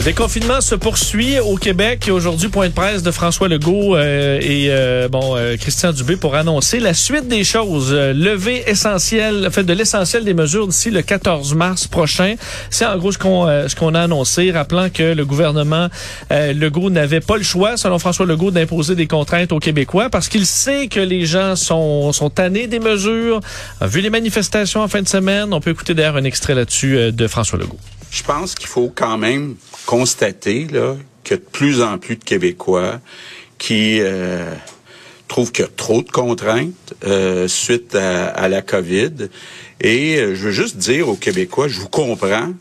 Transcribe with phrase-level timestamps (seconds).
[0.00, 4.68] Le déconfinement se poursuit au Québec aujourd'hui point de presse de François Legault euh, et
[4.70, 9.62] euh, bon euh, Christian Dubé pour annoncer la suite des choses, euh, lever essentiel, fait
[9.62, 12.36] de l'essentiel des mesures d'ici le 14 mars prochain.
[12.70, 15.88] C'est en gros ce qu'on euh, ce qu'on a annoncé, rappelant que le gouvernement
[16.32, 20.30] euh, Legault n'avait pas le choix, selon François Legault, d'imposer des contraintes aux Québécois parce
[20.30, 23.40] qu'il sait que les gens sont sont tannés des mesures.
[23.82, 27.26] Vu les manifestations en fin de semaine, on peut écouter d'ailleurs un extrait là-dessus de
[27.26, 27.76] François Legault.
[28.10, 29.56] Je pense qu'il faut quand même
[29.86, 33.00] constater là, que de plus en plus de Québécois
[33.58, 34.52] qui euh,
[35.28, 39.28] trouvent qu'il y a trop de contraintes euh, suite à, à la COVID.
[39.80, 42.52] Et euh, je veux juste dire aux Québécois, je vous comprends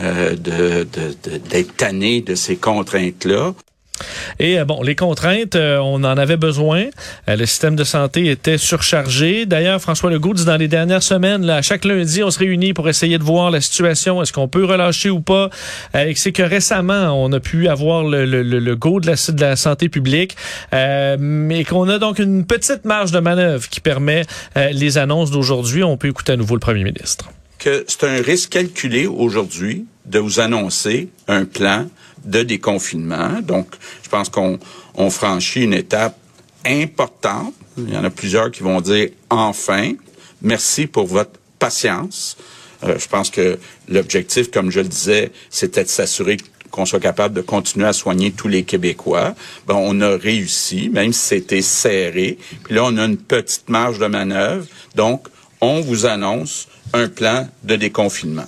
[0.00, 3.54] euh, de, de, d'être tanné de ces contraintes-là.
[4.38, 6.86] Et euh, bon, les contraintes, euh, on en avait besoin.
[7.28, 9.46] Euh, le système de santé était surchargé.
[9.46, 12.88] D'ailleurs, François Legault dit dans les dernières semaines, là, chaque lundi, on se réunit pour
[12.88, 14.20] essayer de voir la situation.
[14.22, 15.50] Est-ce qu'on peut relâcher ou pas?
[15.94, 19.14] Et c'est que récemment, on a pu avoir le, le, le, le go de la,
[19.14, 20.36] de la santé publique,
[20.72, 24.24] euh, mais qu'on a donc une petite marge de manœuvre qui permet
[24.56, 25.84] euh, les annonces d'aujourd'hui.
[25.84, 27.30] On peut écouter à nouveau le premier ministre.
[27.64, 31.88] C'est un risque calculé aujourd'hui de vous annoncer un plan
[32.24, 33.40] de déconfinement.
[33.42, 33.68] Donc,
[34.02, 34.58] je pense qu'on
[34.94, 36.16] on franchit une étape
[36.64, 37.54] importante.
[37.76, 39.92] Il y en a plusieurs qui vont dire enfin,
[40.42, 42.36] merci pour votre patience.
[42.84, 46.36] Euh, je pense que l'objectif, comme je le disais, c'était de s'assurer
[46.70, 49.34] qu'on soit capable de continuer à soigner tous les Québécois.
[49.66, 52.36] Ben, on a réussi, même si c'était serré.
[52.64, 54.66] Puis là, on a une petite marge de manœuvre.
[54.96, 55.28] Donc,
[55.60, 58.46] on vous annonce un plan de déconfinement.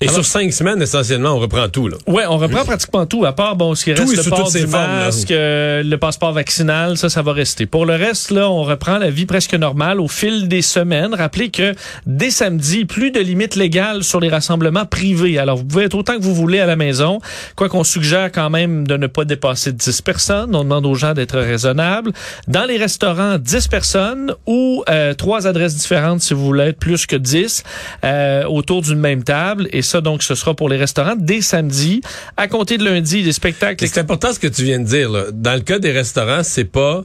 [0.00, 1.88] Et sur cinq semaines, essentiellement, on reprend tout.
[1.88, 1.96] Là.
[2.06, 4.52] Ouais, on reprend pratiquement tout, à part bon, ce qui Tout reste est le port
[4.52, 7.66] du masque, euh, le passeport vaccinal, ça, ça va rester.
[7.66, 11.14] Pour le reste, là, on reprend la vie presque normale au fil des semaines.
[11.14, 11.74] Rappelez que
[12.06, 15.36] dès samedi, plus de limites légales sur les rassemblements privés.
[15.36, 17.18] Alors, vous pouvez être autant que vous voulez à la maison,
[17.56, 20.54] quoi qu'on suggère quand même de ne pas dépasser 10 personnes.
[20.54, 22.12] On demande aux gens d'être raisonnables.
[22.46, 27.04] Dans les restaurants, 10 personnes ou euh, trois adresses différentes si vous voulez être plus
[27.06, 27.64] que 10
[28.04, 29.68] euh, autour d'une même table.
[29.72, 32.00] Et ça, donc, ce sera pour les restaurants dès samedi.
[32.36, 33.86] À compter de lundi, les spectacles...
[33.86, 35.32] C'est important ce que tu viens de dire.
[35.32, 37.04] Dans le cas des restaurants, c'est pas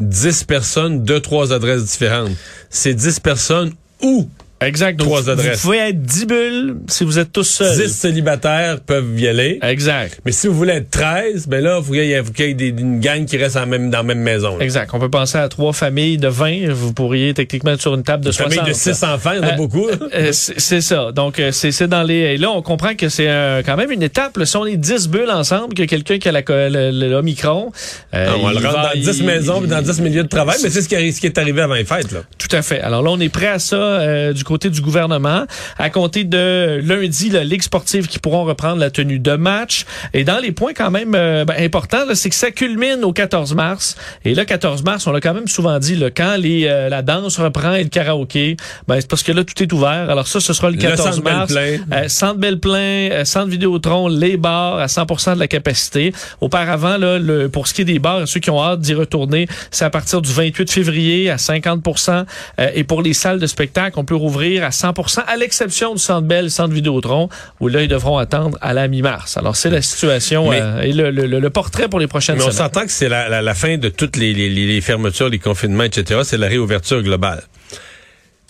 [0.00, 2.32] 10 personnes, deux, trois adresses différentes.
[2.70, 3.72] C'est 10 personnes
[4.02, 4.28] ou
[4.62, 4.98] Exact.
[4.98, 5.56] Donc, Trois vous- adresses.
[5.58, 7.76] Vous pouvez être 10 bulles si vous êtes tous seuls.
[7.76, 9.58] 10 célibataires peuvent y aller.
[9.62, 10.18] Exact.
[10.24, 12.68] Mais si vous voulez être 13, ben là, il qu'il y faut qu'il y des-
[12.68, 14.56] une gang qui reste en même, dans la même maison.
[14.56, 14.64] là.
[14.64, 14.90] Exact.
[14.94, 16.70] On peut penser à trois familles de 20.
[16.72, 18.54] Vous pourriez techniquement être sur une table de Une 60.
[18.54, 19.86] famille de 6 enfants, il y en a Euh, beaucoup.
[20.14, 21.12] Euh, c'est ça.
[21.12, 22.14] Donc, euh, c'est c'est dans les.
[22.14, 24.38] Et là, on comprend que c'est euh, quand même une étape.
[24.38, 24.46] là.
[24.46, 27.72] Si on est 10 bulles ensemble, que quelqu'un qui a l'Omicron.
[28.14, 30.00] euh, Ah, on va le il rendre va- dans 10 il- maisons puis dans 10
[30.00, 32.10] milieux de travail, mais c'est ce qui, ce qui est arrivé avant les fêtes.
[32.12, 32.20] Là.
[32.38, 32.80] Tout à fait.
[32.80, 35.44] Alors là, on est prêt à ça euh, du côté du gouvernement.
[35.78, 39.84] À compter de lundi, la Ligue sportive qui pourront reprendre la tenue de match.
[40.14, 43.54] Et dans les points quand même euh, ben, importants, c'est que ça culmine au 14
[43.54, 43.96] mars.
[44.24, 47.02] Et là, 14 mars, on l'a quand même souvent dit, là, quand les, euh, la
[47.02, 48.56] danse reprend et le karaoké,
[48.88, 50.10] ben, c'est parce que là, tout est ouvert.
[50.10, 51.52] Alors ça, ce sera le Le 14 Centre mars.
[51.52, 51.86] Belle-Plaine.
[51.92, 56.12] Euh, Centre Belle-Plaine, euh, Centre Vidéotron, les bars à 100% de la capacité.
[56.40, 59.48] Auparavant, là, le, pour ce qui est des bars, ceux qui ont hâte d'y retourner,
[59.70, 62.24] c'est à partir du 28 février à 50%
[62.60, 64.94] euh, Et pour les salles de spectacle, on peut rouvrir à 100
[65.26, 67.28] à l'exception du Centre Bell, Centre Vidéotron,
[67.60, 69.36] où là, ils devront attendre à la mi-mars.
[69.36, 72.36] Alors, c'est la situation Mais- euh, et le, le- le- le portrait pour les prochaines
[72.36, 72.56] Mais on semaines.
[72.68, 75.84] s'entend que c'est la, la- la fin de toutes les, les- les fermetures, les confinements,
[75.84, 76.20] etc.
[76.24, 77.42] C'est la réouverture globale.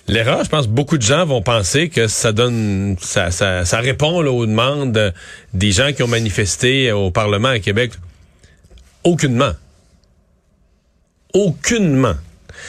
[0.08, 4.20] L'erreur, je pense, beaucoup de gens vont penser que ça donne, ça, ça, ça répond
[4.20, 5.12] là, aux demandes
[5.52, 7.91] des gens qui ont manifesté au Parlement à Québec.
[9.02, 9.52] Aucunement.
[11.34, 12.14] Aucunement.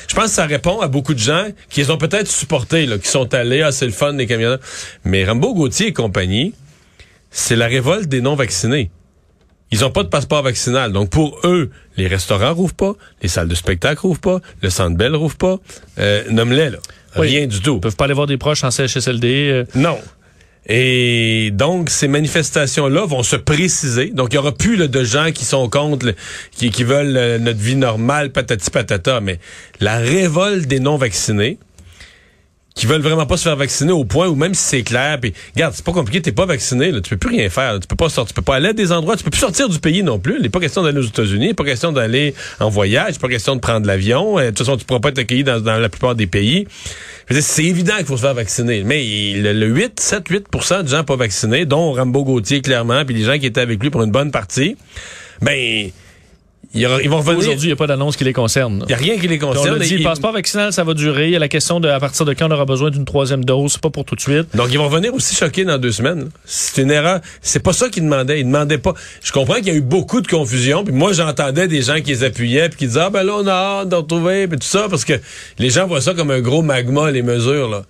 [0.08, 2.98] Je pense que ça répond à beaucoup de gens qui les ont peut-être supportés, là,
[2.98, 4.59] qui sont allés, ah, c'est le fun des camionneurs.
[5.03, 6.53] Mais Rambo Gauthier et compagnie,
[7.31, 8.89] c'est la révolte des non-vaccinés.
[9.72, 10.94] Ils ont pas de passeport vaccinal.
[10.94, 14.95] Donc, pour eux, les restaurants rouvrent pas, les salles de spectacle rouvrent pas, le centre
[14.95, 15.57] Bell rouvre pas.
[16.00, 16.78] Euh, Nomme-les, là.
[17.18, 17.28] Oui.
[17.30, 17.75] Rien du tout.
[17.75, 19.50] Ils peuvent pas aller voir des proches en CHSLD.
[19.51, 19.98] euh, Non.
[20.68, 24.10] Et donc, ces manifestations-là vont se préciser.
[24.10, 26.14] Donc, il y aura plus de gens qui sont contre,
[26.52, 29.22] qui veulent euh, notre vie normale, patati patata.
[29.22, 29.40] Mais
[29.80, 31.58] la révolte des non-vaccinés,
[32.77, 35.33] qui veulent vraiment pas se faire vacciner au point où même si c'est clair, puis
[35.56, 37.88] regarde, c'est pas compliqué, t'es pas vacciné, là, tu peux plus rien faire, là, tu
[37.88, 39.79] peux pas sortir, tu peux pas aller à des endroits, tu peux plus sortir du
[39.79, 40.35] pays non plus.
[40.38, 43.62] Il n'est pas question d'aller aux États-Unis, pas question d'aller en voyage, pas question de
[43.62, 44.38] prendre l'avion.
[44.38, 46.68] Euh, De toute façon, tu pourras pas être accueilli dans, dans la plupart des pays.
[47.29, 50.45] C'est évident qu'il faut se faire vacciner, mais il- le, le 8, 7, 8
[50.83, 53.89] de gens pas vaccinés, dont Rambo Gauthier clairement, puis les gens qui étaient avec lui
[53.89, 54.77] pour une bonne partie,
[55.41, 55.89] ben
[56.74, 57.40] ils vont revenir.
[57.40, 58.84] Aujourd'hui, il n'y a pas d'annonce qui les concerne.
[58.84, 59.78] Il n'y a rien qui les Puis On concerne.
[59.78, 61.25] l'a dit, le passeport vaccinal, ça va durer.
[61.25, 63.46] Il y a la question de à partir de quand on aura besoin d'une troisième
[63.46, 63.74] dose.
[63.74, 64.56] C'est pas pour tout de suite.
[64.56, 66.30] Donc, ils vont revenir aussi choqués dans deux semaines.
[66.46, 67.22] C'est une erreur.
[67.42, 68.40] C'est pas ça qu'ils demandaient.
[68.40, 68.94] Ils demandaient pas.
[69.24, 70.84] Je comprends qu'il y a eu beaucoup de confusion.
[70.84, 73.48] Puis moi, j'entendais des gens qui les appuyaient puis qui disaient, ah ben là, on
[73.48, 75.14] a hâte de retrouver, puis tout ça, parce que
[75.60, 77.84] les gens voient ça comme un gros magma, les mesures, là.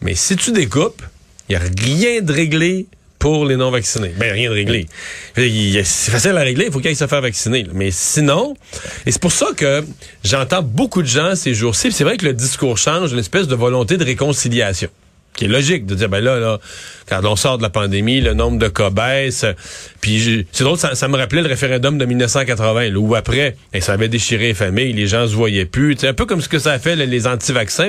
[0.00, 1.02] Mais si tu découpes,
[1.48, 2.86] il y a rien de réglé
[3.22, 4.12] pour les non-vaccinés.
[4.18, 4.88] Ben, rien de réglé.
[5.36, 7.62] C'est facile à régler, il faut qu'ils se faire vacciner.
[7.62, 7.70] là.
[7.72, 8.56] Mais sinon,
[9.06, 9.84] et c'est pour ça que
[10.24, 13.54] j'entends beaucoup de gens ces jours-ci, c'est vrai que le discours change, une espèce de
[13.54, 14.88] volonté de réconciliation
[15.36, 16.58] qui est logique de dire ben là là
[17.08, 19.46] quand on sort de la pandémie le nombre de cas baisse
[20.02, 23.80] puis c'est drôle ça, ça me rappelait le référendum de 1980 là, où après et
[23.80, 26.50] ça avait déchiré les familles les gens se voyaient plus c'est un peu comme ce
[26.50, 27.88] que ça a fait les anti-vaccins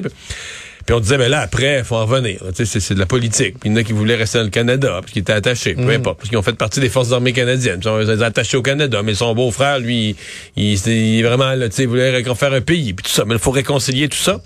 [0.86, 2.52] puis, on disait ben là après il faut en revenir là.
[2.52, 4.38] Tu sais, c'est c'est de la politique puis il y en a qui voulaient rester
[4.38, 6.90] dans le Canada parce qu'ils étaient attachés peu importe parce qu'ils ont fait partie des
[6.90, 10.16] forces armées canadiennes ils sont ils sont attachés au Canada mais son beau-frère lui
[10.56, 13.24] il, il, il vraiment là, tu sais, il voulait faire un pays puis tout ça
[13.26, 14.42] mais il faut réconcilier tout ça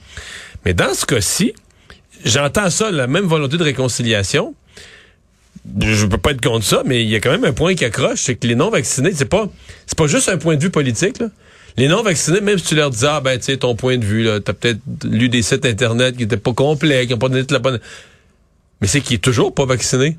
[0.66, 1.54] mais dans ce cas-ci
[2.26, 4.54] j'entends ça, la même volonté de réconciliation.
[5.80, 7.84] Je peux pas être contre ça, mais il y a quand même un point qui
[7.84, 9.50] accroche, c'est que les non-vaccinés, c'est pas,
[9.86, 11.28] c'est pas juste un point de vue politique, là.
[11.78, 14.24] Les non-vaccinés, même si tu leur dis, ah, ben, tu sais, ton point de vue,
[14.24, 17.42] là, t'as peut-être lu des sites Internet qui étaient pas complets, qui ont pas donné
[17.42, 17.80] toute la bonne...
[18.82, 20.18] Mais c'est qu'il est toujours pas vacciné.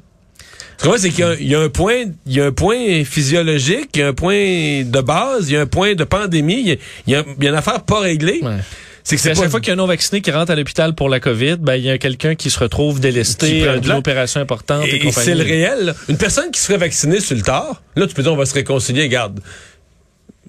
[0.79, 0.99] Tu comprends?
[0.99, 3.05] C'est qu'il y a un- il y, a un point, il y a un point
[3.05, 6.61] physiologique, il y a un point de base, il y a un point de pandémie,
[6.61, 6.77] il y a,
[7.09, 8.41] il y a- il y a une affaire pas réglée.
[8.43, 8.59] Ouais.
[9.05, 11.09] C'est que à chaque fois qu'il y a un non-vacciné qui rentre à l'hôpital pour
[11.09, 14.85] la COVID, ben, il y a quelqu'un qui se retrouve délesté euh, d'une opération importante
[14.87, 15.79] et, c'est le réel.
[15.87, 15.95] là.
[16.11, 18.53] Une personne qui serait vaccinée sur le tard, là, tu peux dire, on va se
[18.55, 19.09] réconcilier.
[19.09, 19.41] Garde,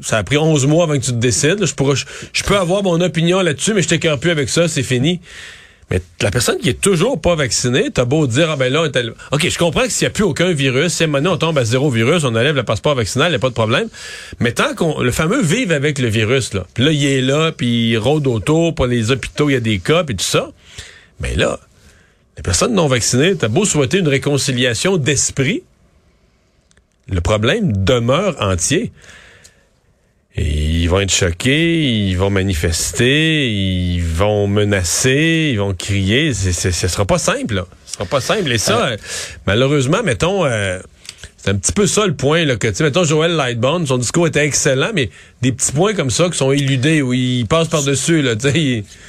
[0.02, 1.66] ça a pris 11 mois avant que tu te décides.
[1.66, 1.96] Je, pourrais-
[2.34, 5.20] je, peux avoir mon opinion là-dessus, mais je t'écœure plus avec ça, c'est fini.
[5.92, 9.12] Mais la personne qui est toujours pas vaccinée, t'as beau dire, ah ben là, allé-
[9.32, 11.66] OK, je comprends que s'il n'y a plus aucun virus, si donné, on tombe à
[11.66, 13.88] zéro virus, on enlève le passeport vaccinal, il n'y a pas de problème.
[14.40, 17.90] Mais tant qu'on, le fameux vive avec le virus, là, là, il est là, puis
[17.90, 20.52] il rôde autour, pour les hôpitaux, il y a des cas, puis tout ça.
[21.22, 21.60] Mais là,
[22.38, 25.64] les personnes non vaccinées, t'as beau souhaiter une réconciliation d'esprit,
[27.08, 28.92] le problème demeure entier.
[30.42, 36.34] Ils vont être choqués, ils vont manifester, ils vont menacer, ils vont crier.
[36.34, 37.66] Ce sera pas simple, là.
[37.86, 38.52] Ce sera pas simple.
[38.52, 38.98] Et ça, euh,
[39.46, 40.80] malheureusement, mettons, euh,
[41.42, 43.98] c'est un petit peu ça le point, là, que, tu sais, mettons, Joël Lightbone, son
[43.98, 45.10] discours était excellent, mais
[45.42, 48.34] des petits points comme ça qui sont éludés, où il passe par-dessus, là,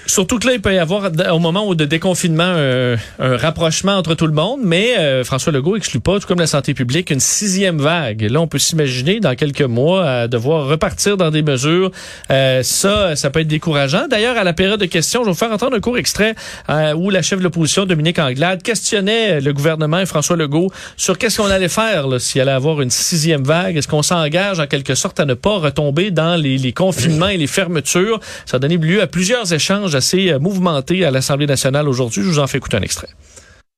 [0.06, 4.26] Surtout que là, il peut y avoir, au moment de déconfinement, un, rapprochement entre tout
[4.26, 7.78] le monde, mais euh, François Legault exclut pas, tout comme la santé publique, une sixième
[7.78, 8.22] vague.
[8.22, 11.90] Là, on peut s'imaginer, dans quelques mois, devoir repartir dans des mesures.
[12.30, 14.06] Euh, ça, ça peut être décourageant.
[14.08, 16.34] D'ailleurs, à la période de questions, je vais vous faire entendre un court extrait
[16.68, 21.18] euh, où la chef de l'opposition, Dominique Anglade, questionnait le gouvernement et François Legault sur
[21.18, 23.76] qu'est-ce qu'on allait faire là, s'il allait avoir une sixième vague.
[23.76, 27.36] Est-ce qu'on s'engage en quelque sorte à ne pas retomber dans les, les confinements et
[27.36, 28.20] les fermetures?
[28.46, 32.22] Ça a donné lieu à plusieurs échanges assez euh, mouvementés à l'Assemblée nationale aujourd'hui.
[32.22, 33.08] Je vous en fais écouter un extrait.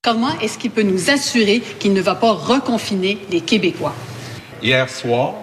[0.02, 3.94] Comment est-ce qu'il peut nous assurer qu'il ne va pas reconfiner les Québécois?
[4.62, 5.34] Hier soir,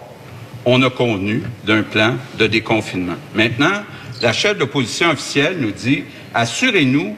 [0.66, 3.16] on a convenu d'un plan de déconfinement.
[3.34, 3.84] Maintenant,
[4.22, 6.04] la chef de l'opposition officielle nous dit
[6.34, 7.16] assurez-nous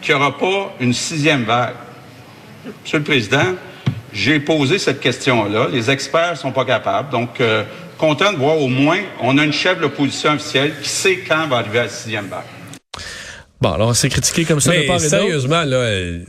[0.00, 1.74] qu'il n'y aura pas une sixième vague.
[2.82, 3.54] Monsieur le Président,
[4.12, 5.68] j'ai posé cette question-là.
[5.72, 7.10] Les experts sont pas capables.
[7.10, 7.64] Donc, euh,
[7.98, 11.46] content de voir au moins, on a une chef de l'opposition officielle qui sait quand
[11.48, 12.44] va arriver la sixième vague.
[13.60, 15.10] Bon, alors c'est critiqué comme ça de Mais part et d'autre.
[15.10, 16.20] sérieusement, là, euh,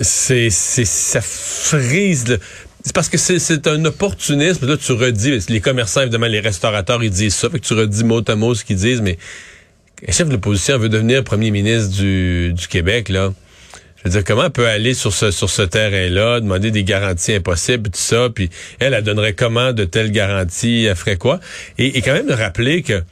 [0.00, 2.38] c'est, c'est, ça frise le...
[2.82, 4.66] C'est parce que c'est, c'est un opportunisme.
[4.66, 7.50] Là, tu redis, les commerçants, évidemment, les restaurateurs, ils disent ça.
[7.50, 9.18] Fait que tu redis mot à mot ce qu'ils disent, mais
[10.08, 13.34] un chef de l'opposition veut devenir premier ministre du, du Québec, là.
[14.00, 17.34] Je veux dire, comment elle peut aller sur ce, sur ce terrain-là, demander des garanties
[17.34, 21.38] impossibles, tout ça, puis elle, elle donnerait comment de telles garanties, elle ferait quoi?
[21.76, 23.02] Et, et quand même de rappeler que,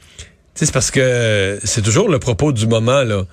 [0.55, 3.23] c'est parce que c'est toujours le propos du moment, là.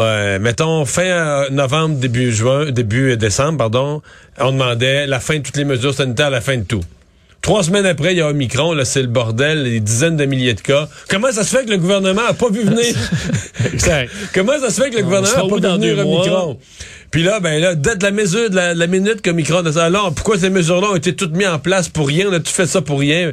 [0.00, 4.00] Euh, mettons, fin euh, novembre, début juin, début décembre, pardon,
[4.38, 6.84] on demandait la fin de toutes les mesures sanitaires, la fin de tout.
[7.42, 10.54] Trois semaines après, il y a Omicron, là, c'est le bordel, des dizaines de milliers
[10.54, 10.88] de cas.
[11.08, 12.94] Comment ça se fait que le gouvernement a pas vu venir?
[14.34, 15.98] Comment ça se fait que le gouvernement a pas vu venir?
[16.06, 16.58] Omicron?
[17.10, 19.82] Puis là, ben là, dès de la mesure, de la, de la minute qu'Omicron a
[19.82, 22.26] alors pourquoi ces mesures-là ont été toutes mises en place pour rien?
[22.28, 23.32] On a tout fait ça pour rien?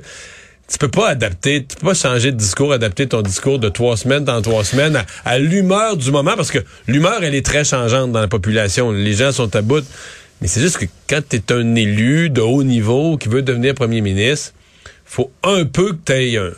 [0.67, 3.97] tu peux pas adapter, tu peux pas changer de discours, adapter ton discours de trois
[3.97, 7.63] semaines dans trois semaines à, à l'humeur du moment, parce que l'humeur, elle est très
[7.63, 8.91] changeante dans la population.
[8.91, 9.85] Les gens sont à bout.
[10.41, 13.73] Mais c'est juste que quand tu es un élu de haut niveau qui veut devenir
[13.73, 14.53] premier ministre,
[15.05, 16.51] faut un peu que tu aies un,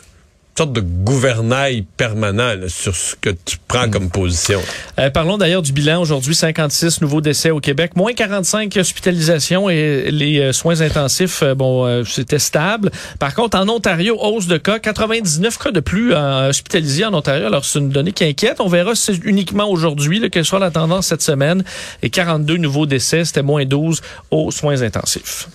[0.58, 4.60] sorte de gouvernail permanent là, sur ce que tu prends comme position.
[4.98, 10.10] Euh, parlons d'ailleurs du bilan aujourd'hui, 56 nouveaux décès au Québec, moins 45 hospitalisations et
[10.10, 12.90] les euh, soins intensifs, euh, bon, euh, c'était stable.
[13.20, 17.46] Par contre, en Ontario, hausse de cas, 99 cas de plus euh, hospitalisés en Ontario.
[17.46, 18.60] Alors, c'est une donnée qui inquiète.
[18.60, 21.62] On verra si uniquement aujourd'hui, quelle sera la tendance cette semaine.
[22.02, 24.00] Et 42 nouveaux décès, c'était moins 12
[24.32, 25.46] aux soins intensifs.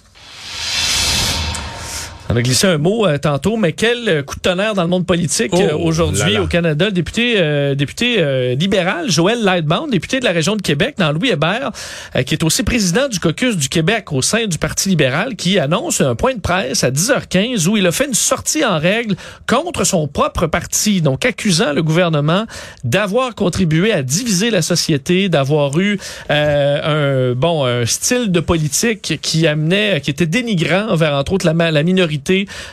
[2.30, 4.88] On a glissé un mot euh, tantôt, mais quel euh, coup de tonnerre dans le
[4.88, 6.86] monde politique Oh, euh, aujourd'hui au Canada?
[6.86, 11.12] Le député, euh, député euh, libéral Joël Lightbound, député de la région de Québec, dans
[11.12, 11.72] Louis Hébert,
[12.16, 15.60] euh, qui est aussi président du caucus du Québec au sein du Parti libéral, qui
[15.60, 19.16] annonce un point de presse à 10h15 où il a fait une sortie en règle
[19.48, 22.46] contre son propre parti, donc accusant le gouvernement
[22.86, 26.00] d'avoir contribué à diviser la société, d'avoir eu
[26.32, 31.46] euh, un bon un style de politique qui amenait, qui était dénigrant envers entre autres
[31.46, 32.13] la, la minorité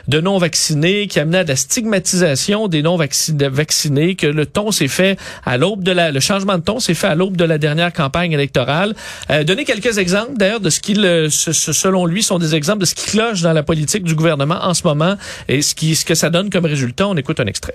[0.09, 4.47] de non vaccinés, qui amenait à de la stigmatisation des non vacci- vaccinés, que le
[4.47, 7.45] ton s'est fait à l'aube de le changement de ton s'est fait à l'aube de
[7.45, 8.95] la dernière campagne électorale.
[9.31, 10.81] Euh, donner quelques exemples d'ailleurs de ce
[11.53, 14.59] ce- selon lui, sont des exemples de ce qui cloche dans la politique du gouvernement
[14.63, 15.17] en ce moment
[15.49, 17.07] et ce qui, ce que ça donne comme résultat.
[17.09, 17.75] On écoute un extrait.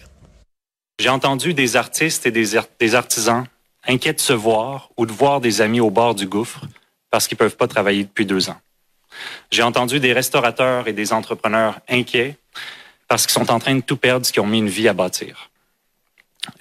[1.00, 3.44] J'ai entendu des artistes et des, des artisans
[3.88, 6.62] inquiets de se voir ou de voir des amis au bord du gouffre
[7.12, 8.58] parce qu'ils peuvent pas travailler depuis deux ans.
[9.52, 12.38] J'ai entendu des restaurateurs et des entrepreneurs inquiets
[13.08, 14.94] parce qu'ils sont en train de tout perdre ce qu'ils ont mis une vie à
[14.94, 15.50] bâtir.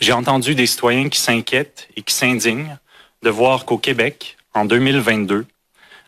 [0.01, 2.79] J'ai entendu des citoyens qui s'inquiètent et qui s'indignent
[3.23, 5.47] de voir qu'au Québec, en 2022,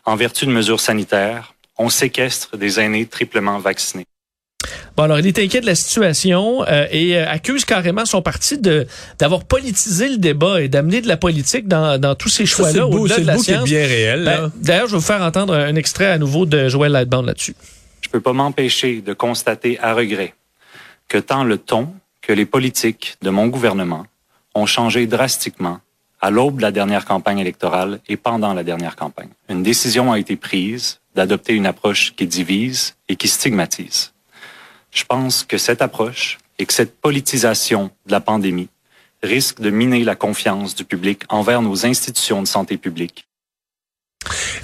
[0.05, 4.05] en vertu de mesures sanitaires, on séquestre des aînés triplement vaccinés.
[4.97, 8.57] Bon, alors, il est inquiet de la situation euh, et euh, accuse carrément son parti
[8.57, 8.87] de
[9.19, 12.73] d'avoir politisé le débat et d'amener de la politique dans, dans tous ces Ça, c'est
[12.73, 13.69] choix-là au-delà c'est de la bout qui est science.
[13.69, 14.25] bien réel.
[14.25, 17.55] Ben, D'ailleurs, je vais vous faire entendre un extrait à nouveau de Joël Lightbound là-dessus.
[18.01, 20.33] je peux pas m'empêcher de constater à regret
[21.07, 21.89] que tant le ton
[22.23, 24.05] que les politiques de mon gouvernement
[24.55, 25.79] ont changé drastiquement
[26.21, 29.29] à l'aube de la dernière campagne électorale et pendant la dernière campagne.
[29.47, 34.11] Une décision a été prise d'adopter une approche qui divise et qui stigmatise.
[34.97, 38.67] Je pense que cette approche et que cette politisation de la pandémie
[39.21, 43.27] risque de miner la confiance du public envers nos institutions de santé publique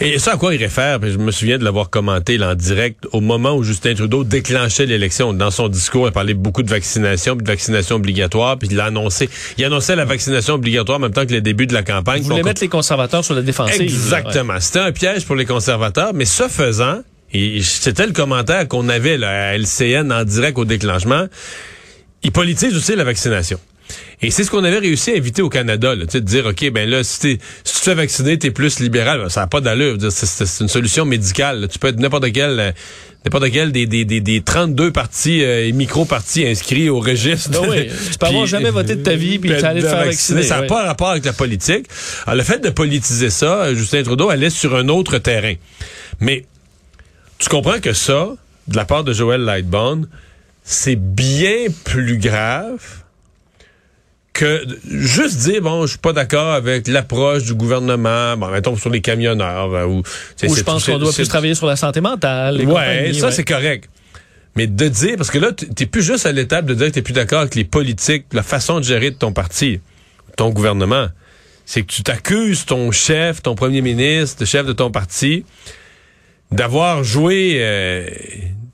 [0.02, 3.06] Et ça à quoi il réfère, je me souviens de l'avoir commenté là, en direct
[3.12, 5.34] au moment où Justin Trudeau déclenchait l'élection.
[5.34, 8.86] Dans son discours, il parlait beaucoup de vaccination, puis de vaccination obligatoire, puis il a
[8.86, 12.24] annoncé, il annonçait la vaccination obligatoire en même temps que le début de la campagne.
[12.24, 13.82] Vous voulez mettre les conservateurs sur la défensive.
[13.84, 14.60] Exactement.
[14.60, 19.18] C'était un piège pour les conservateurs, mais ce faisant, et c'était le commentaire qu'on avait
[19.18, 21.28] là, à LCN en direct au déclenchement,
[22.24, 23.60] ils politisent aussi la vaccination.
[24.22, 26.70] Et c'est ce qu'on avait réussi à éviter au Canada, là, tu de dire, OK,
[26.72, 29.20] ben là, si, si tu te fais vacciner, t'es plus libéral.
[29.20, 29.98] Ben, ça n'a pas d'allure.
[30.10, 31.62] C'est une solution médicale.
[31.62, 31.68] là.
[31.68, 32.72] Tu peux être n'importe quel, euh,
[33.26, 37.50] n'importe quel des, des, des, des 32 partis euh, et micro-partis inscrits au registre.
[37.62, 40.06] Ah oui, tu peux avoir jamais voté de ta vie, puis t'es allé te faire
[40.06, 40.68] vacciner, Ça n'a ouais.
[40.68, 41.88] pas rapport avec la politique.
[42.26, 45.56] Alors, le fait de politiser ça, Justin Trudeau allait sur un autre terrain.
[46.22, 46.46] Mais
[47.38, 48.30] tu comprends que ça,
[48.68, 50.08] de la part de Joël Lightbone,
[50.64, 53.04] c'est bien plus grave
[54.34, 58.90] que juste dire bon je suis pas d'accord avec l'approche du gouvernement bon mettons sur
[58.90, 60.02] les camionneurs euh, ou
[60.44, 62.58] Ou je pense qu'on doit plus travailler sur la santé mentale.
[62.58, 63.32] les Ouais, ça ouais.
[63.32, 63.90] c'est correct.
[64.56, 67.02] Mais de dire, parce que là, t'es plus juste à l'étape de dire que t'es
[67.02, 69.80] plus d'accord avec les politiques, la façon de gérer de ton parti,
[70.38, 71.08] ton gouvernement.
[71.66, 75.44] C'est que tu t'accuses ton chef, ton premier ministre, le chef de ton parti,
[76.54, 78.08] d'avoir joué, euh,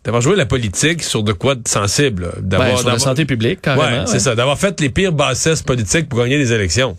[0.03, 2.31] d'avoir joué la politique sur de quoi de sensible.
[2.41, 3.83] Ben, D'avoir, sur la santé publique, carrément.
[4.01, 4.19] Ouais, c'est ouais.
[4.19, 4.35] ça.
[4.35, 6.97] D'avoir fait les pires bassesses politiques pour gagner des élections.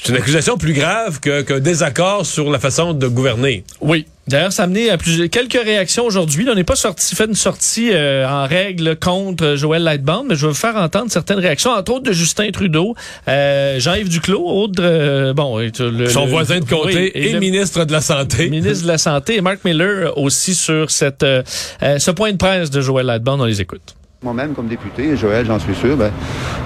[0.00, 3.64] C'est une accusation plus grave que- qu'un désaccord sur la façon de gouverner.
[3.80, 4.06] Oui.
[4.28, 6.46] D'ailleurs, ça a amené à plusieurs, quelques réactions aujourd'hui.
[6.50, 10.34] On n'est pas sorti, fait une sortie euh, en règle contre euh, Joël Lightbound, mais
[10.36, 12.94] je vais vous faire entendre certaines réactions, entre autres de Justin Trudeau,
[13.26, 17.10] euh, Jean-Yves Duclos, autre, euh, bon, et, euh, le, Son le- voisin de comté oui,
[17.14, 18.48] et, le ministre de la Santé.
[18.50, 21.42] ministre de la Santé, et Mark Miller aussi sur cette, euh,
[21.80, 23.40] ce point de presse de Joël Lightbound.
[23.40, 23.94] On les écoute.
[24.22, 26.10] Moi-même, comme député, et Joël, j'en suis sûr, ben,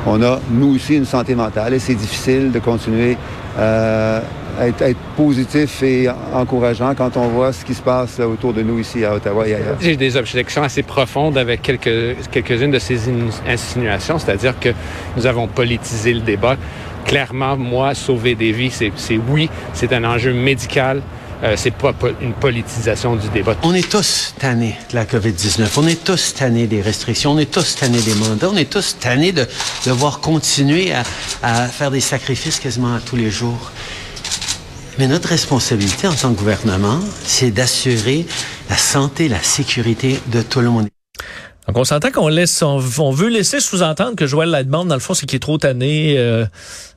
[0.06, 3.16] on a, nous aussi, une santé mentale et c'est difficile de continuer
[3.58, 4.20] euh,
[4.60, 9.04] être, positif et encourageant quand on voit ce qui se passe autour de nous ici
[9.04, 9.76] à Ottawa et ailleurs.
[9.80, 14.70] J'ai des objections assez profondes avec quelques, quelques-unes de ces in- insinuations, c'est-à-dire que
[15.16, 16.56] nous avons politisé le débat.
[17.04, 21.02] Clairement, moi, sauver des vies, c'est c'est oui, c'est un enjeu médical.
[21.44, 23.56] euh, c'est pas po- une politisation du débat.
[23.64, 25.66] On est tous tannés de la COVID-19.
[25.76, 27.32] On est tous tannés des restrictions.
[27.32, 28.48] On est tous tannés des mandats.
[28.52, 29.44] On est tous tannés de
[29.84, 31.02] devoir continuer à,
[31.42, 33.72] à faire des sacrifices quasiment à tous les jours.
[34.98, 38.26] Mais notre responsabilité en tant que gouvernement, c'est d'assurer
[38.68, 40.88] la santé, la sécurité de tout le monde.
[41.66, 45.00] Donc, on s'entend qu'on laisse, on, on veut laisser sous-entendre que Joël Lightbound, dans le
[45.00, 46.16] fond, c'est qu'il est trop tanné.
[46.18, 46.44] Euh,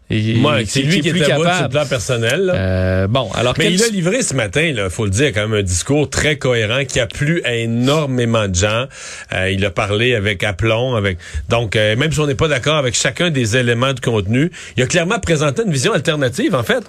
[0.10, 1.70] et, Moi, c'est lui qui plus est sur le capable.
[1.70, 2.42] plan personnel.
[2.42, 2.54] là.
[2.56, 5.48] Euh, bon, alors Mais quel- il a livré ce matin, il faut le dire, quand
[5.48, 8.86] même un discours très cohérent qui a plu à énormément de gens.
[9.34, 11.18] Euh, il a parlé avec aplomb, avec
[11.50, 14.84] donc euh, même si on n'est pas d'accord avec chacun des éléments de contenu, il
[14.84, 16.54] a clairement présenté une vision alternative.
[16.54, 16.84] En fait,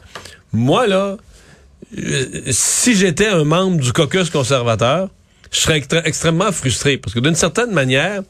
[0.57, 1.17] moi là,
[1.99, 5.09] euh, si j'étais un membre du caucus conservateur,
[5.53, 8.23] je serais extrêmement frustré parce que d'une certaine manière,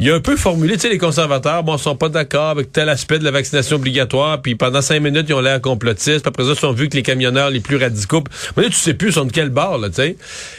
[0.00, 2.88] il a un peu formulé, tu sais, les conservateurs, bon, sont pas d'accord avec tel
[2.88, 6.44] aspect de la vaccination obligatoire, puis pendant cinq minutes, ils ont l'air complotistes, puis après
[6.44, 8.24] ça, ils ont vu que les camionneurs les plus radicaux,
[8.56, 10.16] mais tu sais plus sont de quel bord, là, tu sais.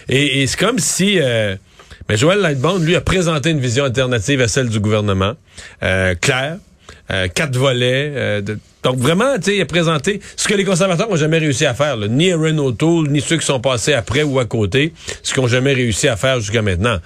[0.08, 1.56] Et, et c'est comme si, euh,
[2.08, 5.34] mais Joël Lightbound, lui, a présenté une vision alternative à celle du gouvernement,
[5.84, 6.58] euh, claire,
[7.12, 10.64] euh, quatre volets, euh, de- donc vraiment, tu sais, il a présenté ce que les
[10.64, 12.08] conservateurs n'ont jamais réussi à faire, là.
[12.08, 14.94] ni Aaron O'Toole, ni ceux qui sont passés après ou à côté,
[15.24, 16.98] ce qu'ils n'ont jamais réussi à faire jusqu'à maintenant.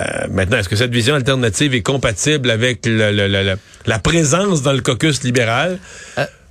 [0.00, 4.62] Euh, maintenant, est-ce que cette vision alternative est compatible avec le- le- le- la présence
[4.62, 5.78] dans le caucus libéral?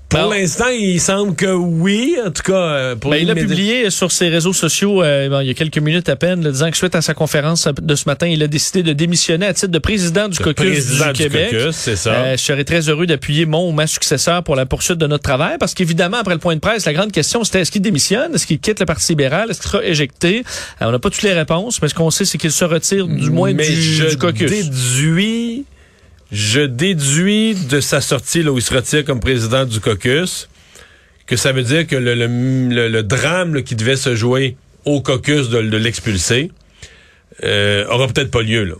[0.09, 2.53] Pour l'instant, il semble que oui, en tout cas.
[2.53, 5.53] euh, Pour Ben, il a publié sur ses réseaux sociaux euh, bon, il y a
[5.53, 8.41] quelques minutes à peine, là, disant que suite à sa conférence de ce matin, il
[8.41, 11.51] a décidé de démissionner à titre de président du Le caucus président du du Québec.
[11.51, 12.11] caucus, ça.
[12.13, 15.23] Euh, je serais très heureux d'appuyer mon ou ma successeur pour la poursuite de notre
[15.23, 18.33] travail, parce qu'évidemment, après le point de presse, la grande question, c'était est-ce qu'il démissionne,
[18.33, 20.43] est-ce qu'il quitte le Parti libéral, est-ce qu'il sera éjecté?
[20.81, 23.29] On n'a pas toutes les réponses, mais ce qu'on sait, c'est qu'il se retire du
[23.29, 24.49] moins Mais du, je du caucus.
[24.49, 25.65] déduis,
[26.31, 30.47] je déduis de sa sortie là où il se retire comme président du caucus
[31.25, 34.55] que ça veut dire que le, le, le- le drame là, qui devait se jouer
[34.85, 36.51] au caucus de, de l'expulser
[37.43, 38.75] euh, aura peut-être pas lieu là.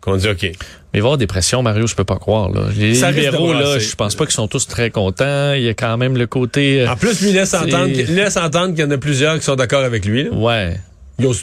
[0.00, 0.50] Qu'on dit ok.
[0.92, 2.50] Mais avoir des pressions, Mario, je peux pas croire.
[2.50, 2.66] Là.
[2.76, 5.54] Les Ça libéraux, là, je pense pas qu'ils sont tous très contents.
[5.54, 6.82] Il y a quand même le côté...
[6.82, 9.38] euh, En plus, lui laisse c'est- entendre, il laisse entendre qu'il y en a plusieurs
[9.38, 10.24] qui sont d'accord avec lui.
[10.24, 10.30] là.
[10.30, 10.76] Ouais.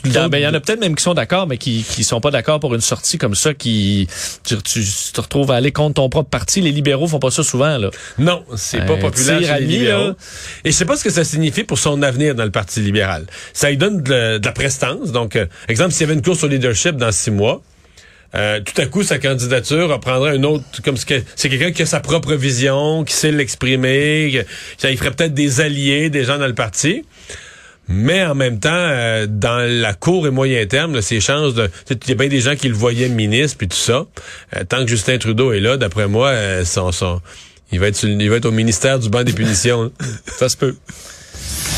[0.04, 1.82] Il y, en- ben, il y en a peut-être même qui sont d'accord, mais qui
[1.82, 4.06] qui sont pas d'accord pour une sortie comme ça, qui
[4.44, 6.60] tu, tu te retrouves à aller contre ton propre parti.
[6.60, 7.88] Les libéraux font pas ça souvent là.
[8.18, 10.08] Non, c'est pas Un populaire chez les libéraux.
[10.08, 10.14] là.
[10.64, 13.24] Et je sais pas ce que ça signifie pour son avenir dans le Parti libéral.
[13.54, 15.10] Ça lui donne de, la- de la prestance.
[15.10, 17.62] Donc, euh, exemple, s'il y avait une course au leadership dans six mois,
[18.34, 21.80] euh, tout à coup, sa candidature reprendrait un autre, comme ce que- c'est quelqu'un qui
[21.82, 24.44] a sa propre vision, qui sait l'exprimer,
[24.76, 27.04] ça il ferait peut-être des alliés, des gens dans le parti.
[27.92, 31.70] Mais en même temps, euh, dans la court et moyen terme, là, ses chances de...
[31.90, 34.06] Il y a bien des gens qui le voyaient ministre puis tout ça.
[34.56, 37.20] Euh, tant que Justin Trudeau est là, d'après moi, euh, son, son-
[37.70, 39.84] il, va être sur le- il va être au ministère du banc des punitions.
[40.00, 40.04] hein.
[40.26, 40.74] Ça se peut.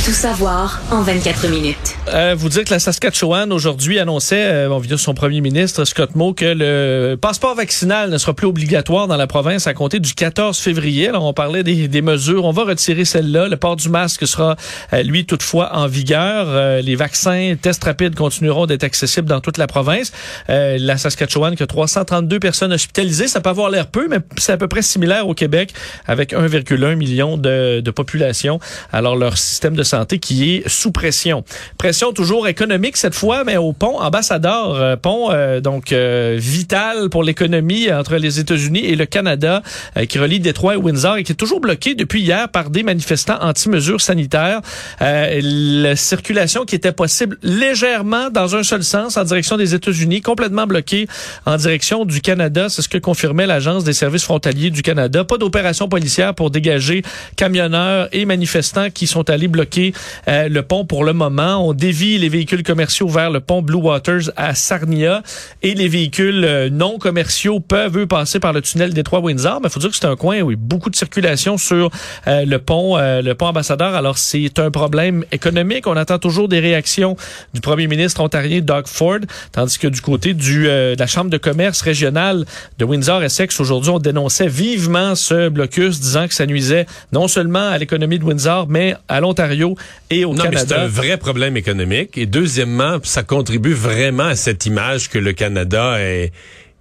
[0.05, 1.97] Tout savoir en 24 minutes.
[2.13, 6.15] Euh, vous dire que la Saskatchewan aujourd'hui annonçait, euh, bon, via son premier ministre Scott
[6.15, 10.13] Moe, que le passeport vaccinal ne sera plus obligatoire dans la province à compter du
[10.13, 11.09] 14 février.
[11.09, 13.49] Alors on parlait des, des mesures, on va retirer celle-là.
[13.49, 14.57] Le port du masque sera
[14.93, 16.49] euh, lui toutefois en vigueur.
[16.49, 20.13] Euh, les vaccins, tests rapides continueront d'être accessibles dans toute la province.
[20.51, 24.53] Euh, la Saskatchewan qui a 332 personnes hospitalisées, ça peut avoir l'air peu, mais c'est
[24.53, 25.73] à peu près similaire au Québec
[26.07, 28.61] avec 1,1 million de, de population.
[28.93, 31.45] Alors leur système de santé qui est sous pression.
[31.79, 37.23] Pression toujours économique cette fois, mais au pont ambassadeur, pont euh, donc euh, vital pour
[37.23, 39.63] l'économie entre les États-Unis et le Canada,
[39.97, 42.83] euh, qui relie Détroit et Windsor et qui est toujours bloqué depuis hier par des
[42.83, 44.61] manifestants anti-mesures sanitaires.
[45.01, 50.21] Euh, la circulation qui était possible légèrement dans un seul sens en direction des États-Unis,
[50.21, 51.07] complètement bloquée
[51.47, 52.69] en direction du Canada.
[52.69, 55.25] C'est ce que confirmait l'Agence des services frontaliers du Canada.
[55.25, 57.03] Pas d'opération policière pour dégager
[57.37, 59.93] camionneurs et manifestants qui sont allés bloquer
[60.29, 61.69] euh, le pont pour le moment.
[61.69, 65.23] On dévie les véhicules commerciaux vers le pont Blue Waters à Sarnia
[65.63, 69.61] et les véhicules euh, non commerciaux peuvent eux passer par le tunnel Détroit-Windsor.
[69.61, 71.59] Mais il faut dire que c'est un coin où il y a beaucoup de circulation
[71.59, 71.91] sur
[72.27, 73.95] euh, le pont, le pont ambassadeur.
[73.95, 75.87] Alors c'est un problème économique.
[75.87, 77.17] On attend toujours des réactions
[77.53, 79.21] du premier ministre ontarien Doug Ford,
[79.53, 82.45] tandis que du côté de la Chambre de commerce régionale
[82.79, 87.79] de Windsor-Essex, aujourd'hui, on dénonçait vivement ce blocus, disant que ça nuisait non seulement à
[87.79, 89.77] l'économie de Windsor, mais à l'Ontario
[90.11, 90.83] et au Non, mais c'est Canada.
[90.85, 92.17] un vrai problème économique.
[92.17, 96.33] Et deuxièmement, ça contribue vraiment à cette image que le Canada est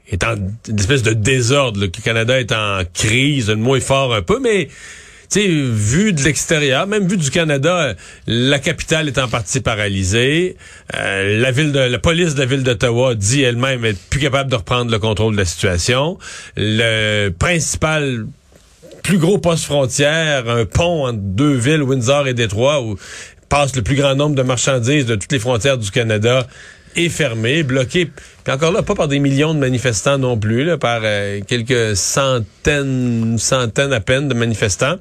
[0.10, 0.36] est en
[0.68, 4.14] une espèce de désordre, là, que le Canada est en crise, le mot est fort
[4.14, 4.68] un peu, mais
[5.32, 7.96] tu sais, vu de l'extérieur, même vu du Canada,
[8.28, 10.58] la capitale est en partie paralysée.
[10.94, 14.52] Euh, la ville de la police de la ville d'Ottawa dit elle-même être plus capable
[14.52, 16.20] de reprendre le contrôle de la situation.
[16.58, 18.26] Le principal
[19.04, 22.98] plus gros poste frontière, un pont entre deux villes, Windsor et Détroit, où
[23.50, 26.48] passe le plus grand nombre de marchandises de toutes les frontières du Canada
[26.96, 28.06] est fermé, bloqué.
[28.06, 31.96] Puis encore là, pas par des millions de manifestants non plus, là, par euh, quelques
[31.96, 34.96] centaines, centaines à peine de manifestants.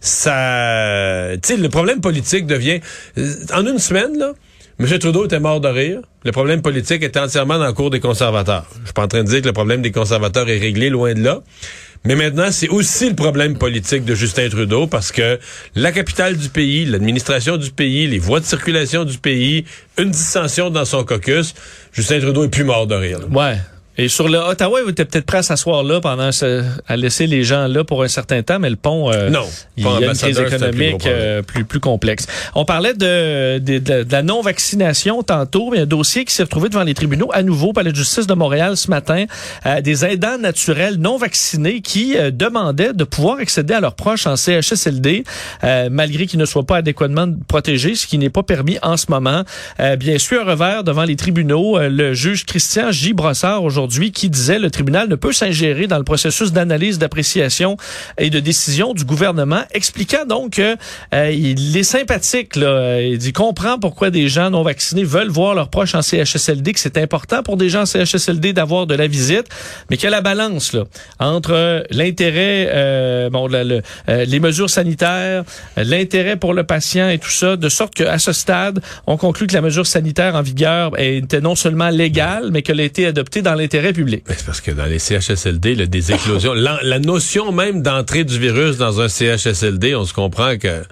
[0.00, 2.80] Ça, tu sais, le problème politique devient,
[3.18, 4.32] euh, en une semaine là.
[4.80, 4.98] M.
[5.00, 6.00] Trudeau était mort de rire.
[6.24, 8.66] Le problème politique était entièrement dans le cours des conservateurs.
[8.80, 11.14] Je suis pas en train de dire que le problème des conservateurs est réglé, loin
[11.14, 11.40] de là.
[12.04, 15.38] Mais maintenant, c'est aussi le problème politique de Justin Trudeau parce que
[15.74, 19.64] la capitale du pays, l'administration du pays, les voies de circulation du pays,
[19.98, 21.54] une dissension dans son caucus,
[21.92, 23.20] Justin Trudeau est plus mort de rire.
[23.30, 23.56] Ouais.
[24.00, 27.26] Et sur le Ottawa, vous étiez peut-être prêt à s'asseoir là pendant ce, à laisser
[27.26, 29.44] les gens là pour un certain temps, mais le pont, euh, non,
[29.76, 32.28] il y a une crise économique euh, plus, plus complexe.
[32.54, 36.44] On parlait de, de, de, la non-vaccination tantôt, il y a un dossier qui s'est
[36.44, 39.24] retrouvé devant les tribunaux à nouveau par la justice de Montréal ce matin,
[39.66, 44.28] euh, des aidants naturels non vaccinés qui euh, demandaient de pouvoir accéder à leurs proches
[44.28, 45.24] en CHSLD,
[45.64, 49.06] euh, malgré qu'ils ne soient pas adéquatement protégés, ce qui n'est pas permis en ce
[49.08, 49.42] moment.
[49.98, 53.12] bien sûr, un revers devant les tribunaux, le juge Christian J.
[53.12, 57.76] Brossard aujourd'hui qui disait le tribunal ne peut s'ingérer dans le processus d'analyse, d'appréciation
[58.18, 60.76] et de décision du gouvernement, expliquant donc qu'il
[61.14, 62.56] euh, est sympathique.
[62.56, 63.00] Là.
[63.00, 66.80] Il dit comprend pourquoi des gens non vaccinés veulent voir leurs proches en CHSLD, que
[66.80, 69.46] c'est important pour des gens en CHSLD d'avoir de la visite,
[69.90, 70.84] mais qu'il y a la balance là,
[71.18, 75.44] entre l'intérêt, euh, bon, le, euh, les mesures sanitaires,
[75.76, 79.54] l'intérêt pour le patient et tout ça, de sorte qu'à ce stade, on conclut que
[79.54, 83.54] la mesure sanitaire en vigueur était non seulement légale, mais qu'elle a été adoptée dans
[83.54, 84.24] l'intérêt public.
[84.28, 88.38] C'est parce que dans les CHSLD, le, des éclosions, la, la, notion même d'entrée du
[88.38, 90.82] virus dans un CHSLD, on se comprend que...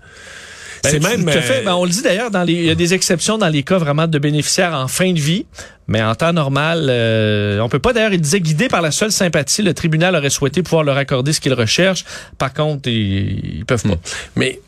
[0.83, 1.29] Ben, c'est même.
[1.29, 3.63] Fait, ben, on le dit d'ailleurs, dans les, il y a des exceptions dans les
[3.63, 5.47] cas vraiment de bénéficiaires en fin de vie,
[5.89, 8.13] mais en temps normal, euh, on peut pas d'ailleurs.
[8.13, 11.41] Il disait guidé par la seule sympathie, le tribunal aurait souhaité pouvoir leur accorder ce
[11.41, 12.05] qu'ils recherchent.
[12.39, 13.97] Par contre, ils, ils peuvent pas.
[14.37, 14.61] Mais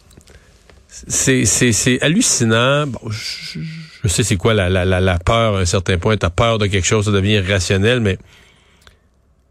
[1.06, 2.86] c'est c'est hallucinant.
[2.86, 3.60] Bon, je,
[4.02, 6.16] je sais c'est quoi la, la, la, peur à un certain point.
[6.16, 8.18] T'as peur de quelque chose, ça devient irrationnel, mais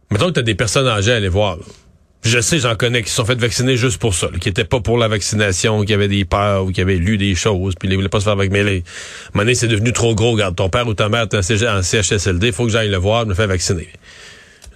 [0.09, 1.57] mettons que t'as des personnes âgées à aller voir.
[2.23, 4.79] Je sais, j'en connais qui se sont fait vacciner juste pour ça, qui étaient pas
[4.79, 7.95] pour la vaccination, qui avaient des peurs ou qui avaient lu des choses, puis ils
[7.95, 8.83] voulaient pas se faire vacciner.
[9.33, 10.31] Mais là, c'est devenu trop gros.
[10.31, 13.33] Regarde, ton père ou ta mère est en CHSLD, faut que j'aille le voir, me
[13.33, 13.87] faire vacciner.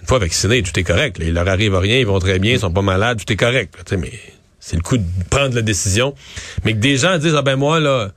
[0.00, 1.18] Une fois vacciné, tout est correct.
[1.20, 3.74] Il leur arrive rien, ils vont très bien, ils sont pas malades, tout est correct.
[3.92, 4.12] mais
[4.58, 6.14] c'est le coup de prendre la décision.
[6.64, 8.12] Mais que des gens disent, ah ben moi, là,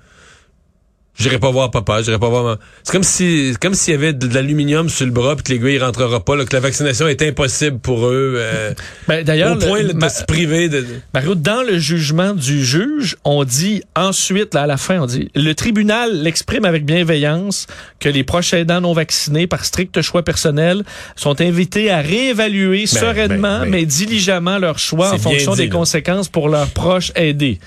[1.17, 2.57] J'irai pas voir papa, j'irai pas voir ma...
[2.83, 5.79] C'est comme si comme s'il y avait de, l'aluminium sur le bras puis que l'aiguille
[5.79, 8.33] rentrera pas, là, que la vaccination est impossible pour eux.
[8.35, 8.73] Euh,
[9.07, 10.85] ben, d'ailleurs, au point de se priver de.
[11.13, 15.29] Mario, dans le jugement du juge, on dit ensuite, là, à la fin, on dit
[15.35, 17.67] le tribunal l'exprime avec bienveillance
[18.01, 20.83] que les proches aidants non vaccinés par strict choix personnel
[21.15, 23.69] sont invités à réévaluer ben, sereinement ben, ben.
[23.69, 27.59] mais diligemment leur choix en fonction des conséquences pour leurs proches aidés.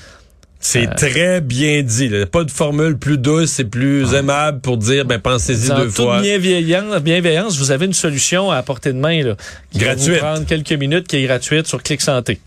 [0.61, 2.09] C'est euh, très bien dit.
[2.09, 2.27] Là.
[2.27, 4.18] Pas de formule plus douce et plus ah.
[4.18, 6.21] aimable pour dire, ben pensez-y deux fois.
[6.21, 9.37] Bienveillance, bienveillance, vous avez une solution à portée de main là,
[9.71, 10.09] qui gratuite.
[10.09, 12.40] va vous prendre quelques minutes, qui est gratuite sur Clic Santé.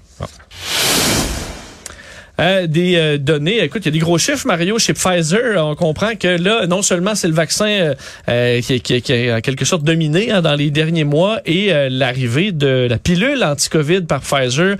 [2.39, 3.63] Euh, des euh, données.
[3.63, 5.63] Écoute, il y a des gros chiffres, Mario, chez Pfizer.
[5.63, 7.93] On comprend que là, non seulement c'est le vaccin
[8.29, 11.71] euh, qui, qui, qui, a en quelque sorte dominé hein, dans les derniers mois et
[11.89, 14.77] l'arrivée de la pilule anti-COVID par Pfizer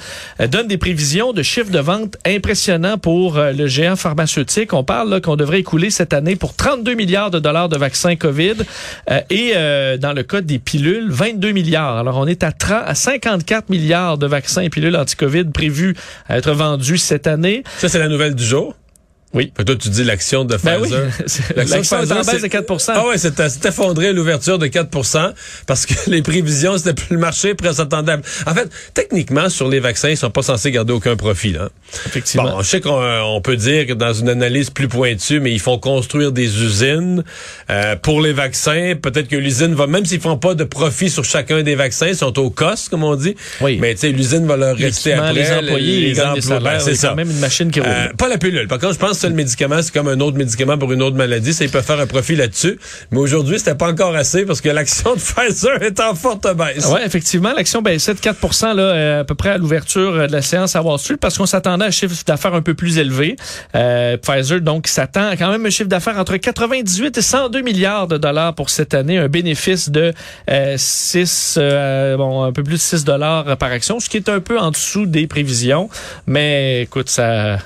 [0.49, 4.73] donne des prévisions de chiffres de vente impressionnants pour le géant pharmaceutique.
[4.73, 8.55] On parle qu'on devrait écouler cette année pour 32 milliards de dollars de vaccins COVID
[9.29, 9.53] et
[9.99, 11.97] dans le cas des pilules, 22 milliards.
[11.97, 15.95] Alors, on est à, 30, à 54 milliards de vaccins et pilules anti-COVID prévus
[16.27, 17.40] à être vendus cette année.
[17.77, 18.75] Ça, c'est la nouvelle du jour.
[19.33, 19.51] Oui.
[19.65, 20.79] toi, tu dis l'action de Pfizer.
[20.79, 20.89] Ben oui.
[21.55, 25.33] L'action de Pfizer, c'est 4 Ah ouais, c'est effondré à l'ouverture de 4%
[25.67, 28.17] parce que les prévisions, c'était plus le marché près s'attendait.
[28.45, 31.53] En fait, techniquement, sur les vaccins, ils sont pas censés garder aucun profit.
[31.53, 31.69] Là.
[32.07, 32.43] Effectivement.
[32.57, 35.77] Bon, je sais qu'on peut dire que dans une analyse plus pointue, mais ils font
[35.77, 37.23] construire des usines
[37.69, 38.95] euh, pour les vaccins.
[39.01, 42.15] Peut-être que l'usine va, même s'ils font pas de profit sur chacun des vaccins, ils
[42.17, 43.35] sont au cost, comme on dit.
[43.61, 43.77] Oui.
[43.79, 45.33] Mais tu sais, l'usine va leur rester après.
[45.33, 47.89] Les employés, les, les employés, c'est quand même une machine qui roule.
[47.89, 48.67] Euh, pas la pilule.
[48.67, 51.53] Par contre, je pense seul médicament, c'est comme un autre médicament pour une autre maladie.
[51.53, 52.79] Ça, ils peuvent faire un profit là-dessus.
[53.11, 56.87] Mais aujourd'hui, c'était pas encore assez parce que l'action de Pfizer est en forte baisse.
[56.91, 60.41] Oui, effectivement, l'action baissait de 4 là, euh, à peu près à l'ouverture de la
[60.41, 63.35] séance à Wall Street parce qu'on s'attendait à un chiffre d'affaires un peu plus élevé.
[63.75, 68.17] Euh, Pfizer, donc, s'attend quand même un chiffre d'affaires entre 98 et 102 milliards de
[68.17, 70.13] dollars pour cette année, un bénéfice de
[70.75, 74.39] 6, euh, bon, un peu plus de 6 dollars par action, ce qui est un
[74.39, 75.89] peu en dessous des prévisions.
[76.25, 77.59] Mais écoute, ça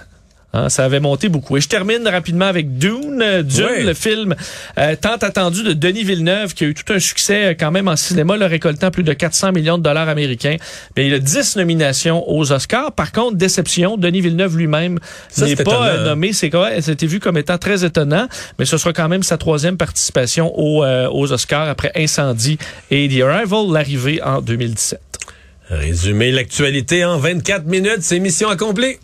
[0.56, 1.58] Hein, ça avait monté beaucoup.
[1.58, 3.22] Et je termine rapidement avec Dune.
[3.22, 4.36] Euh, Dune, le film
[4.78, 7.88] euh, tant attendu de Denis Villeneuve, qui a eu tout un succès euh, quand même
[7.88, 10.56] en cinéma, le récoltant plus de 400 millions de dollars américains.
[10.96, 12.94] Mais il a 10 nominations aux Oscars.
[12.94, 15.00] Par contre, déception, Denis Villeneuve lui-même
[15.38, 16.34] n'est pas étonnant, euh, nommé.
[16.34, 16.82] C'est quoi?
[16.82, 20.84] C'était vu comme étant très étonnant, mais ce sera quand même sa troisième participation aux,
[20.84, 22.58] euh, aux Oscars après Incendie
[22.92, 25.00] et The Arrival, l'arrivée en 2017.
[25.70, 28.98] Résumer l'actualité en 24 minutes, c'est mission accomplie.